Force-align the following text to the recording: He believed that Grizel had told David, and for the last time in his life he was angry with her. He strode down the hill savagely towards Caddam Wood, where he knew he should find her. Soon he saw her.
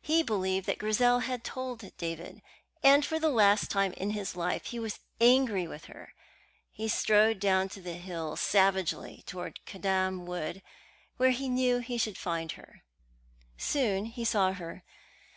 He 0.00 0.22
believed 0.22 0.66
that 0.68 0.78
Grizel 0.78 1.18
had 1.26 1.42
told 1.42 1.90
David, 1.96 2.40
and 2.84 3.04
for 3.04 3.18
the 3.18 3.28
last 3.28 3.68
time 3.68 3.92
in 3.94 4.10
his 4.10 4.36
life 4.36 4.66
he 4.66 4.78
was 4.78 5.00
angry 5.20 5.66
with 5.66 5.86
her. 5.86 6.14
He 6.70 6.86
strode 6.86 7.40
down 7.40 7.66
the 7.74 7.94
hill 7.94 8.36
savagely 8.36 9.24
towards 9.26 9.58
Caddam 9.66 10.24
Wood, 10.24 10.62
where 11.16 11.30
he 11.32 11.48
knew 11.48 11.78
he 11.80 11.98
should 11.98 12.16
find 12.16 12.52
her. 12.52 12.84
Soon 13.56 14.04
he 14.04 14.24
saw 14.24 14.52
her. 14.52 14.84